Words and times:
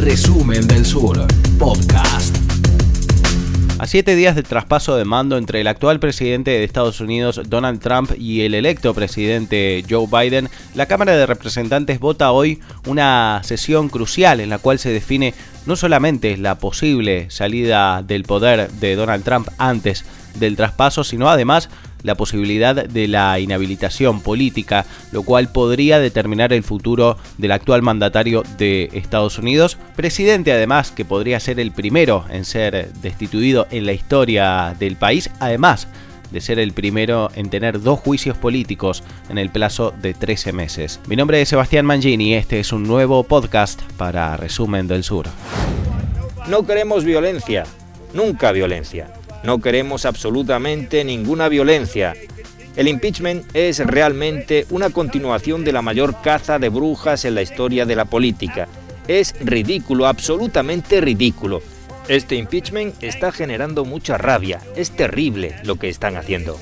Resumen 0.00 0.66
del 0.66 0.86
Sur, 0.86 1.26
podcast. 1.58 2.34
A 3.78 3.86
siete 3.86 4.16
días 4.16 4.34
del 4.34 4.44
traspaso 4.44 4.96
de 4.96 5.04
mando 5.04 5.36
entre 5.36 5.60
el 5.60 5.66
actual 5.66 6.00
presidente 6.00 6.52
de 6.52 6.64
Estados 6.64 7.02
Unidos, 7.02 7.42
Donald 7.48 7.80
Trump, 7.80 8.12
y 8.16 8.40
el 8.40 8.54
electo 8.54 8.94
presidente 8.94 9.84
Joe 9.88 10.06
Biden, 10.10 10.48
la 10.74 10.86
Cámara 10.86 11.14
de 11.16 11.26
Representantes 11.26 12.00
vota 12.00 12.32
hoy 12.32 12.60
una 12.86 13.42
sesión 13.44 13.90
crucial 13.90 14.40
en 14.40 14.48
la 14.48 14.58
cual 14.58 14.78
se 14.78 14.90
define 14.90 15.34
no 15.66 15.76
solamente 15.76 16.38
la 16.38 16.58
posible 16.58 17.30
salida 17.30 18.02
del 18.02 18.22
poder 18.22 18.70
de 18.70 18.96
Donald 18.96 19.22
Trump 19.22 19.48
antes 19.58 20.06
del 20.38 20.56
traspaso, 20.56 21.04
sino 21.04 21.28
además 21.28 21.68
la 22.02 22.14
posibilidad 22.14 22.74
de 22.74 23.08
la 23.08 23.38
inhabilitación 23.38 24.20
política, 24.20 24.86
lo 25.12 25.22
cual 25.22 25.50
podría 25.50 25.98
determinar 25.98 26.52
el 26.52 26.62
futuro 26.62 27.16
del 27.38 27.52
actual 27.52 27.82
mandatario 27.82 28.42
de 28.58 28.90
Estados 28.92 29.38
Unidos, 29.38 29.78
presidente 29.96 30.52
además 30.52 30.90
que 30.90 31.04
podría 31.04 31.40
ser 31.40 31.60
el 31.60 31.72
primero 31.72 32.24
en 32.30 32.44
ser 32.44 32.92
destituido 33.02 33.66
en 33.70 33.86
la 33.86 33.92
historia 33.92 34.74
del 34.78 34.96
país, 34.96 35.30
además 35.40 35.88
de 36.30 36.40
ser 36.40 36.58
el 36.58 36.72
primero 36.72 37.30
en 37.34 37.50
tener 37.50 37.80
dos 37.80 37.98
juicios 37.98 38.36
políticos 38.36 39.02
en 39.28 39.38
el 39.38 39.50
plazo 39.50 39.92
de 40.00 40.14
13 40.14 40.52
meses. 40.52 41.00
Mi 41.06 41.16
nombre 41.16 41.40
es 41.42 41.48
Sebastián 41.48 41.86
Mangini 41.86 42.30
y 42.30 42.34
este 42.34 42.60
es 42.60 42.72
un 42.72 42.84
nuevo 42.84 43.24
podcast 43.24 43.82
para 43.96 44.36
Resumen 44.36 44.86
del 44.86 45.04
Sur. 45.04 45.26
No 46.48 46.64
queremos 46.66 47.04
violencia, 47.04 47.64
nunca 48.14 48.52
violencia. 48.52 49.12
No 49.42 49.58
queremos 49.58 50.04
absolutamente 50.04 51.04
ninguna 51.04 51.48
violencia. 51.48 52.14
El 52.76 52.88
impeachment 52.88 53.44
es 53.54 53.78
realmente 53.78 54.66
una 54.70 54.90
continuación 54.90 55.64
de 55.64 55.72
la 55.72 55.82
mayor 55.82 56.20
caza 56.22 56.58
de 56.58 56.68
brujas 56.68 57.24
en 57.24 57.34
la 57.34 57.42
historia 57.42 57.86
de 57.86 57.96
la 57.96 58.04
política. 58.04 58.68
Es 59.08 59.34
ridículo, 59.40 60.06
absolutamente 60.06 61.00
ridículo. 61.00 61.62
Este 62.08 62.36
impeachment 62.36 63.02
está 63.02 63.32
generando 63.32 63.84
mucha 63.84 64.18
rabia. 64.18 64.60
Es 64.76 64.90
terrible 64.90 65.56
lo 65.64 65.76
que 65.76 65.88
están 65.88 66.16
haciendo. 66.16 66.58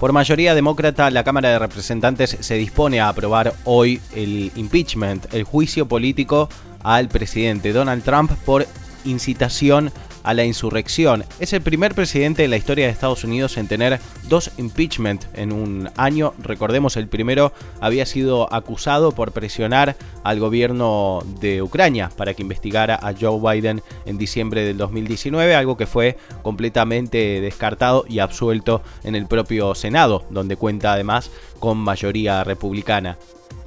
Por 0.00 0.12
mayoría 0.12 0.54
demócrata, 0.54 1.10
la 1.10 1.24
Cámara 1.24 1.48
de 1.48 1.58
Representantes 1.58 2.36
se 2.40 2.54
dispone 2.54 3.00
a 3.00 3.08
aprobar 3.08 3.54
hoy 3.64 4.00
el 4.14 4.52
impeachment, 4.56 5.32
el 5.32 5.44
juicio 5.44 5.86
político 5.86 6.50
al 6.82 7.08
presidente 7.08 7.72
Donald 7.72 8.04
Trump 8.04 8.30
por 8.44 8.66
incitación 9.04 9.90
a 10.26 10.34
la 10.34 10.44
insurrección. 10.44 11.24
Es 11.38 11.52
el 11.52 11.62
primer 11.62 11.94
presidente 11.94 12.44
en 12.44 12.50
la 12.50 12.56
historia 12.56 12.86
de 12.86 12.92
Estados 12.92 13.22
Unidos 13.22 13.56
en 13.56 13.68
tener 13.68 14.00
dos 14.28 14.50
impeachment 14.58 15.24
en 15.34 15.52
un 15.52 15.88
año. 15.96 16.34
Recordemos, 16.38 16.96
el 16.96 17.06
primero 17.06 17.52
había 17.80 18.04
sido 18.06 18.52
acusado 18.52 19.12
por 19.12 19.30
presionar 19.30 19.96
al 20.24 20.40
gobierno 20.40 21.22
de 21.40 21.62
Ucrania 21.62 22.10
para 22.16 22.34
que 22.34 22.42
investigara 22.42 22.96
a 22.96 23.14
Joe 23.18 23.40
Biden 23.40 23.82
en 24.04 24.18
diciembre 24.18 24.64
del 24.64 24.76
2019, 24.76 25.54
algo 25.54 25.76
que 25.76 25.86
fue 25.86 26.18
completamente 26.42 27.40
descartado 27.40 28.04
y 28.08 28.18
absuelto 28.18 28.82
en 29.04 29.14
el 29.14 29.26
propio 29.26 29.76
Senado, 29.76 30.26
donde 30.30 30.56
cuenta 30.56 30.92
además 30.92 31.30
con 31.60 31.78
mayoría 31.78 32.42
republicana. 32.42 33.16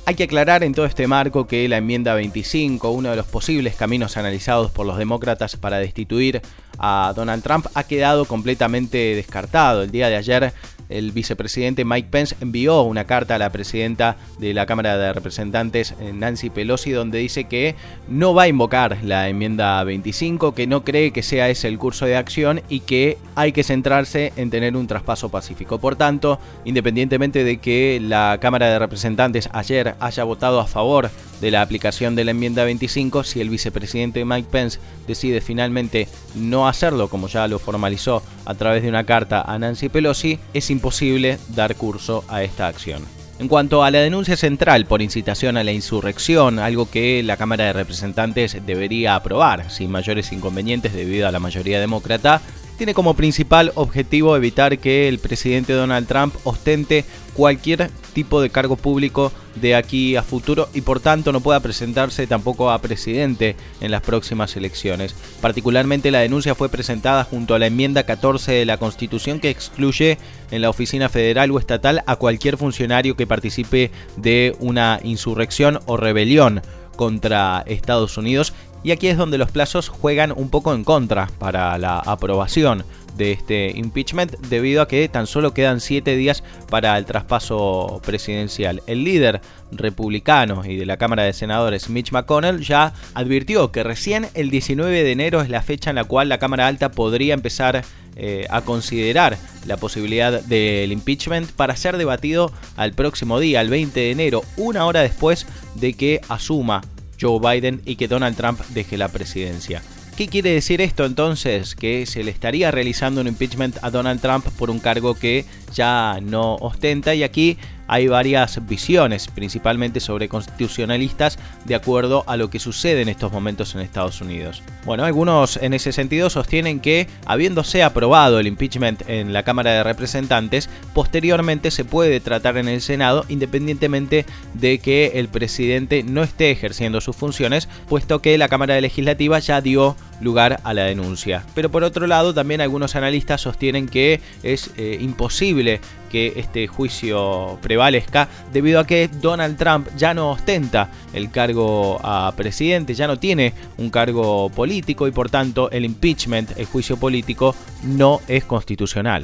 Hay 0.10 0.16
que 0.16 0.24
aclarar 0.24 0.64
en 0.64 0.74
todo 0.74 0.88
este 0.88 1.06
marco 1.06 1.46
que 1.46 1.70
la 1.70 1.78
enmienda 1.78 2.16
25, 2.16 2.90
uno 2.90 3.12
de 3.12 3.16
los 3.16 3.28
posibles 3.28 3.76
caminos 3.76 4.18
analizados 4.18 4.72
por 4.72 4.88
los 4.88 4.98
demócratas 4.98 5.56
para 5.56 5.78
destituir 5.78 6.42
a 6.80 7.14
Donald 7.16 7.44
Trump, 7.44 7.68
ha 7.76 7.84
quedado 7.84 8.26
completamente 8.26 8.98
descartado. 8.98 9.84
El 9.84 9.92
día 9.92 10.10
de 10.10 10.16
ayer 10.16 10.52
el 10.90 11.12
vicepresidente 11.12 11.86
Mike 11.86 12.10
Pence 12.12 12.36
envió 12.42 12.82
una 12.82 13.06
carta 13.06 13.36
a 13.36 13.38
la 13.38 13.52
presidenta 13.52 14.18
de 14.40 14.54
la 14.54 14.66
Cámara 14.66 14.98
de 14.98 15.14
Representantes, 15.14 15.94
eh, 16.00 16.12
Nancy 16.14 16.50
Pelosi, 16.50 16.92
donde 16.92 17.20
dice 17.20 17.46
que 17.46 17.76
no 18.08 18.34
va 18.34 18.44
a 18.44 18.48
invocar 18.48 18.98
la 19.04 19.30
enmienda 19.30 19.84
25, 19.84 20.54
que 20.54 20.68
no 20.68 20.84
cree 20.84 21.12
que 21.12 21.24
sea 21.24 21.50
ese 21.50 21.68
el 21.68 21.78
curso 21.78 22.06
de 22.06 22.18
acción 22.18 22.62
y 22.68 22.82
que 22.82 23.18
hay 23.36 23.52
que 23.52 23.64
centrarse 23.64 24.34
en 24.36 24.50
tener 24.50 24.76
un 24.76 24.88
traspaso 24.88 25.30
pacífico. 25.30 25.80
Por 25.80 25.96
tanto, 25.96 26.40
independientemente 26.66 27.44
de 27.44 27.58
que 27.58 28.00
la 28.02 28.40
Cámara 28.42 28.68
de 28.68 28.80
Representantes 28.80 29.50
ayer 29.54 29.96
haya 30.00 30.24
votado 30.24 30.60
a 30.60 30.68
favor 30.68 31.12
de 31.42 31.52
la 31.52 31.62
aplicación 31.62 32.16
de 32.16 32.26
la 32.26 32.32
enmienda 32.32 32.64
25, 32.64 33.24
si 33.24 33.42
el 33.42 33.50
vicepresidente 33.50 34.26
Mike 34.26 34.50
Pence 34.52 34.80
decide 35.08 35.42
finalmente 35.42 36.08
no 36.36 36.68
hacerlo, 36.68 37.10
como 37.10 37.28
ya 37.28 37.48
lo 37.48 37.60
formalizó 37.60 38.24
a 38.46 38.56
través 38.56 38.84
de 38.84 38.90
una 38.90 39.06
carta 39.06 39.42
a 39.42 39.58
Nancy 39.60 39.90
Pelosi, 39.90 40.40
es 40.54 40.70
imposible 40.70 41.38
dar 41.50 41.76
curso 41.76 42.24
a 42.28 42.44
esta 42.44 42.68
acción. 42.68 43.04
En 43.40 43.48
cuanto 43.48 43.86
a 43.86 43.92
la 43.92 44.00
denuncia 44.00 44.36
central 44.36 44.86
por 44.86 45.02
incitación 45.02 45.56
a 45.56 45.64
la 45.64 45.72
insurrección, 45.72 46.60
algo 46.60 46.92
que 46.92 47.24
la 47.24 47.38
Cámara 47.38 47.64
de 47.64 47.74
Representantes 47.74 48.58
debería 48.66 49.16
aprobar 49.16 49.72
sin 49.72 49.92
mayores 49.92 50.34
inconvenientes 50.34 50.94
debido 50.94 51.26
a 51.26 51.32
la 51.32 51.40
mayoría 51.40 51.80
demócrata, 51.80 52.42
tiene 52.80 52.94
como 52.94 53.14
principal 53.14 53.74
objetivo 53.76 54.38
evitar 54.38 54.80
que 54.80 55.10
el 55.10 55.20
presidente 55.20 55.74
Donald 55.74 56.08
Trump 56.08 56.34
ostente 56.46 57.04
cualquier 57.34 57.92
tipo 58.14 58.42
de 58.42 58.52
cargo 58.52 58.78
público 58.78 59.34
de 59.56 59.76
aquí 59.76 60.16
a 60.16 60.24
futuro 60.24 60.70
y 60.74 60.80
por 60.80 61.02
tanto 61.02 61.34
no 61.34 61.42
pueda 61.42 61.60
presentarse 61.60 62.26
tampoco 62.26 62.72
a 62.72 62.80
presidente 62.80 63.58
en 63.82 63.92
las 63.92 64.02
próximas 64.02 64.56
elecciones. 64.56 65.14
Particularmente 65.42 66.10
la 66.10 66.20
denuncia 66.20 66.56
fue 66.56 66.70
presentada 66.70 67.26
junto 67.26 67.54
a 67.54 67.60
la 67.60 67.68
enmienda 67.68 68.04
14 68.04 68.54
de 68.54 68.66
la 68.66 68.78
Constitución 68.78 69.42
que 69.42 69.50
excluye 69.50 70.18
en 70.50 70.62
la 70.62 70.70
oficina 70.70 71.10
federal 71.10 71.52
o 71.52 71.60
estatal 71.60 72.02
a 72.08 72.16
cualquier 72.16 72.56
funcionario 72.56 73.18
que 73.18 73.28
participe 73.28 73.92
de 74.16 74.56
una 74.62 75.02
insurrección 75.04 75.82
o 75.86 75.98
rebelión 75.98 76.62
contra 77.00 77.64
Estados 77.66 78.18
Unidos 78.18 78.54
y 78.84 78.92
aquí 78.92 79.08
es 79.08 79.18
donde 79.18 79.38
los 79.38 79.52
plazos 79.52 79.90
juegan 79.90 80.32
un 80.32 80.50
poco 80.50 80.74
en 80.74 80.84
contra 80.84 81.28
para 81.40 81.78
la 81.78 82.00
aprobación 82.00 82.84
de 83.18 83.34
este 83.34 83.72
impeachment 83.76 84.38
debido 84.48 84.82
a 84.82 84.88
que 84.88 85.08
tan 85.10 85.28
solo 85.28 85.54
quedan 85.54 85.82
siete 85.82 86.16
días 86.16 86.44
para 86.70 86.98
el 86.98 87.06
traspaso 87.06 88.02
presidencial. 88.06 88.82
El 88.88 89.04
líder 89.04 89.42
republicano 89.72 90.64
y 90.66 90.78
de 90.78 90.86
la 90.86 90.98
Cámara 90.98 91.24
de 91.24 91.34
Senadores, 91.34 91.90
Mitch 91.90 92.12
McConnell, 92.12 92.62
ya 92.62 92.94
advirtió 93.14 93.72
que 93.72 93.84
recién 93.84 94.28
el 94.34 94.50
19 94.50 95.04
de 95.04 95.12
enero 95.12 95.42
es 95.42 95.50
la 95.50 95.62
fecha 95.62 95.90
en 95.90 95.98
la 95.98 96.06
cual 96.06 96.30
la 96.30 96.40
Cámara 96.40 96.68
Alta 96.68 96.92
podría 96.92 97.34
empezar 97.34 97.84
eh, 98.16 98.48
a 98.50 98.62
considerar 98.62 99.38
la 99.66 99.78
posibilidad 99.78 100.42
del 100.42 100.92
impeachment 100.92 101.52
para 101.52 101.76
ser 101.76 101.98
debatido 101.98 102.52
al 102.78 102.94
próximo 102.94 103.40
día, 103.40 103.62
el 103.62 103.70
20 103.70 104.00
de 104.00 104.12
enero, 104.12 104.44
una 104.58 104.86
hora 104.86 105.02
después 105.02 105.46
de 105.76 105.94
que 105.94 106.22
asuma 106.30 106.82
Joe 107.20 107.40
Biden 107.40 107.82
y 107.86 107.96
que 107.96 108.08
Donald 108.08 108.36
Trump 108.36 108.60
deje 108.70 108.98
la 108.98 109.10
presidencia. 109.10 109.82
¿Qué 110.20 110.28
quiere 110.28 110.52
decir 110.52 110.82
esto 110.82 111.06
entonces? 111.06 111.76
Que 111.76 112.06
se 112.06 112.24
le 112.24 112.32
estaría 112.32 112.72
realizando 112.72 113.22
un 113.22 113.28
impeachment 113.28 113.78
a 113.82 113.90
Donald 113.90 114.20
Trump 114.20 114.46
por 114.58 114.70
un 114.70 114.80
cargo 114.80 115.16
que 115.16 115.46
ya 115.74 116.20
no 116.22 116.56
ostenta 116.56 117.16
y 117.16 117.24
aquí 117.24 117.58
hay 117.90 118.08
varias 118.08 118.66
visiones, 118.68 119.28
principalmente 119.28 120.00
sobre 120.00 120.30
constitucionalistas, 120.30 121.40
de 121.66 121.76
acuerdo 121.76 122.24
a 122.28 122.38
lo 122.38 122.50
que 122.50 122.60
sucede 122.60 123.02
en 123.02 123.10
estos 123.10 123.32
momentos 123.32 123.74
en 123.74 123.82
Estados 123.82 124.22
Unidos. 124.22 124.62
Bueno, 124.86 125.04
algunos 125.04 125.58
en 125.58 125.74
ese 125.74 125.92
sentido 125.92 126.30
sostienen 126.30 126.80
que, 126.80 127.08
habiéndose 127.26 127.84
aprobado 127.84 128.40
el 128.40 128.48
impeachment 128.48 129.02
en 129.10 129.34
la 129.34 129.44
Cámara 129.44 129.72
de 129.72 129.84
Representantes, 129.84 130.70
posteriormente 130.94 131.72
se 131.72 131.84
puede 131.84 132.20
tratar 132.20 132.58
en 132.58 132.68
el 132.68 132.82
Senado 132.82 133.26
independientemente 133.28 134.26
de 134.54 134.80
que 134.80 135.14
el 135.16 135.28
presidente 135.28 136.04
no 136.04 136.22
esté 136.22 136.52
ejerciendo 136.52 137.02
sus 137.02 137.16
funciones, 137.16 137.68
puesto 137.88 138.22
que 138.22 138.38
la 138.38 138.50
Cámara 138.50 138.80
Legislativa 138.80 139.40
ya 139.40 139.62
dio 139.62 139.96
lugar 140.22 140.60
a 140.64 140.74
la 140.74 140.84
denuncia. 140.84 141.44
Pero 141.56 141.70
por 141.70 141.84
otro 141.84 142.08
lado, 142.08 142.34
también 142.34 142.62
algunos 142.62 142.96
analistas 142.96 143.42
sostienen 143.42 143.88
que 143.88 144.22
es 144.44 144.72
eh, 144.78 144.98
imposible 145.00 145.82
que 146.10 146.34
este 146.38 146.68
juicio 146.68 147.60
prevalezca 147.62 148.28
debido 148.52 148.80
a 148.80 148.88
que 148.88 149.08
Donald 149.22 149.58
Trump 149.58 149.88
ya 149.96 150.14
no 150.14 150.32
ostenta 150.32 150.90
el 151.14 151.30
cargo 151.30 152.00
a 152.04 152.34
presidente, 152.36 152.96
ya 152.96 153.08
no 153.08 153.18
tiene 153.20 153.54
un 153.78 153.90
cargo 153.90 154.50
político 154.50 155.08
y 155.08 155.12
por 155.12 155.30
tanto 155.30 155.70
el 155.72 155.86
impeachment, 155.86 156.58
el 156.58 156.66
juicio 156.66 156.98
político, 156.98 157.56
no 157.84 158.22
es 158.28 158.44
constitucional. 158.44 159.24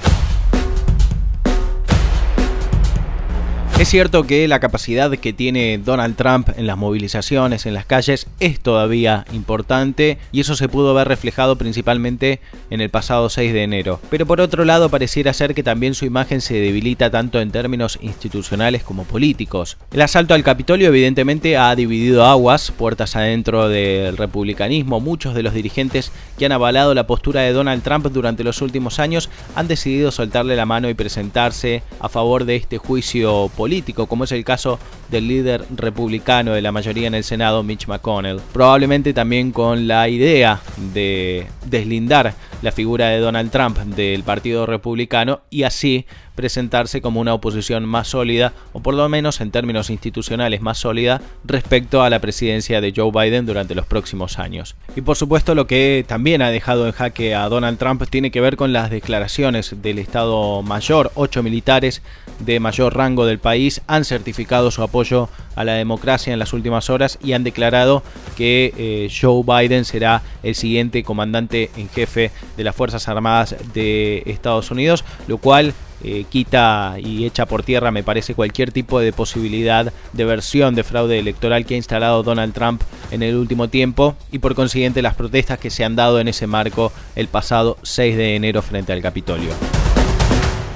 Es 3.86 3.92
cierto 3.92 4.24
que 4.24 4.48
la 4.48 4.60
capacidad 4.60 5.12
que 5.12 5.32
tiene 5.32 5.78
Donald 5.78 6.16
Trump 6.16 6.50
en 6.58 6.66
las 6.66 6.76
movilizaciones, 6.76 7.68
en 7.68 7.76
las 7.76 7.86
calles, 7.86 8.26
es 8.40 8.60
todavía 8.60 9.26
importante 9.32 10.18
y 10.32 10.40
eso 10.40 10.56
se 10.56 10.68
pudo 10.68 10.96
ver 10.96 11.08
reflejado 11.08 11.56
principalmente 11.56 12.42
en 12.72 12.82
el 12.82 12.90
pasado 12.90 13.30
6 13.30 13.54
de 13.54 13.62
enero. 13.62 14.00
Pero 14.10 14.26
por 14.26 14.42
otro 14.42 14.66
lado 14.66 14.90
pareciera 14.90 15.34
ser 15.34 15.54
que 15.54 15.62
también 15.62 15.94
su 15.94 16.04
imagen 16.04 16.42
se 16.42 16.56
debilita 16.56 17.12
tanto 17.12 17.40
en 17.40 17.52
términos 17.52 18.00
institucionales 18.02 18.82
como 18.82 19.04
políticos. 19.04 19.78
El 19.94 20.02
asalto 20.02 20.34
al 20.34 20.44
Capitolio 20.44 20.88
evidentemente 20.88 21.56
ha 21.56 21.76
dividido 21.76 22.26
aguas, 22.26 22.72
puertas 22.72 23.16
adentro 23.16 23.70
del 23.70 24.18
republicanismo. 24.18 25.00
Muchos 25.00 25.36
de 25.36 25.44
los 25.44 25.54
dirigentes 25.54 26.12
que 26.40 26.48
han 26.48 26.54
avalado 26.54 26.96
la 26.96 27.06
postura 27.06 27.42
de 27.42 27.54
Donald 27.54 27.84
Trump 27.84 28.08
durante 28.08 28.44
los 28.44 28.64
últimos 28.64 28.98
años 28.98 29.30
han 29.56 29.68
decidido 29.68 30.12
soltarle 30.12 30.56
la 30.56 30.66
mano 30.66 30.90
y 30.90 30.96
presentarse 30.96 31.84
a 32.00 32.10
favor 32.10 32.46
de 32.46 32.56
este 32.56 32.80
juicio 32.80 33.52
político 33.56 33.75
como 33.84 34.24
es 34.24 34.32
el 34.32 34.44
caso 34.44 34.80
del 35.10 35.28
líder 35.28 35.66
republicano 35.76 36.54
de 36.54 36.62
la 36.62 36.72
mayoría 36.72 37.08
en 37.08 37.16
el 37.16 37.24
Senado, 37.24 37.64
Mitch 37.64 37.88
McConnell. 37.88 38.40
Probablemente 38.54 39.14
también 39.14 39.52
con 39.52 39.88
la 39.88 40.08
idea 40.10 40.62
de 40.94 41.48
deslindar 41.66 42.34
la 42.62 42.72
figura 42.72 43.10
de 43.10 43.20
Donald 43.20 43.52
Trump 43.52 43.78
del 43.78 44.24
Partido 44.24 44.66
Republicano 44.66 45.42
y 45.50 45.64
así 45.64 46.06
presentarse 46.36 47.02
como 47.02 47.22
una 47.22 47.34
oposición 47.34 47.86
más 47.86 48.10
sólida, 48.10 48.54
o 48.74 48.82
por 48.82 48.94
lo 48.94 49.08
menos 49.10 49.42
en 49.42 49.52
términos 49.52 49.90
institucionales 49.90 50.62
más 50.62 50.78
sólida, 50.78 51.22
respecto 51.46 52.04
a 52.04 52.10
la 52.10 52.20
presidencia 52.20 52.82
de 52.82 52.94
Joe 52.96 53.12
Biden 53.12 53.46
durante 53.46 53.74
los 53.74 53.86
próximos 53.86 54.38
años. 54.38 54.76
Y 54.96 55.02
por 55.02 55.16
supuesto 55.16 55.56
lo 55.56 55.66
que 55.66 56.04
también 56.08 56.42
ha 56.42 56.52
dejado 56.52 56.86
en 56.86 56.92
jaque 56.92 57.36
a 57.36 57.48
Donald 57.48 57.78
Trump 57.78 58.04
tiene 58.10 58.32
que 58.32 58.42
ver 58.42 58.58
con 58.58 58.74
las 58.74 58.90
declaraciones 58.90 59.82
del 59.82 60.00
Estado 60.00 60.62
Mayor. 60.62 61.12
Ocho 61.16 61.42
militares 61.42 62.02
de 62.40 62.60
mayor 62.60 62.96
rango 62.96 63.26
del 63.26 63.40
país 63.40 63.82
han 63.88 64.04
certificado 64.04 64.72
su 64.72 64.84
apoyo 64.84 65.30
a 65.56 65.64
la 65.64 65.74
democracia 65.74 66.34
en 66.34 66.40
las 66.40 66.54
últimas 66.54 66.90
horas 66.90 67.18
y 67.24 67.34
han 67.34 67.44
declarado 67.44 68.04
que 68.36 68.74
eh, 68.78 69.10
Joe 69.10 69.44
Biden 69.44 69.86
será 69.86 70.22
el 70.44 70.56
siguiente 70.56 71.04
comandante 71.04 71.70
en 71.78 71.90
jefe 71.90 72.32
de 72.58 72.64
las 72.64 72.76
Fuerzas 72.76 73.08
Armadas 73.08 73.56
de 73.74 74.24
Estados 74.26 74.72
Unidos, 74.72 75.04
lo 75.28 75.38
cual 75.38 75.74
eh, 76.04 76.26
quita 76.30 76.96
y 77.00 77.26
echa 77.26 77.46
por 77.46 77.64
tierra, 77.64 77.92
me 77.92 78.04
parece, 78.04 78.36
cualquier 78.36 78.72
tipo 78.72 79.00
de 79.00 79.14
posibilidad 79.14 79.92
de 80.14 80.26
versión 80.26 80.76
de 80.76 80.84
fraude 80.84 81.20
electoral 81.20 81.66
que 81.66 81.74
ha 81.74 81.78
instalado 81.78 82.22
Donald 82.22 82.54
Trump 82.54 82.82
en 83.12 83.24
el 83.24 83.36
último 83.36 83.70
tiempo 83.70 84.16
y 84.32 84.40
por 84.40 84.56
consiguiente 84.56 85.02
las 85.02 85.16
protestas 85.16 85.58
que 85.58 85.70
se 85.70 85.84
han 85.84 85.96
dado 85.96 86.20
en 86.20 86.28
ese 86.28 86.48
marco 86.48 86.92
el 87.16 87.28
pasado 87.28 87.78
6 87.82 88.18
de 88.18 88.36
enero 88.36 88.62
frente 88.62 88.94
al 88.94 89.02
Capitolio. 89.02 89.52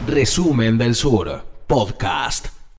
Resumen 0.08 0.78
del 0.78 0.96
Sur, 0.96 1.44
podcast. 1.68 2.59